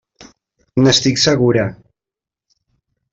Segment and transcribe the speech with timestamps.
[0.85, 1.65] N'estic segura.